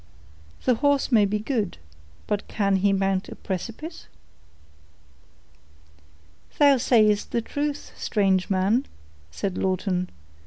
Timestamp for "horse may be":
0.81-1.37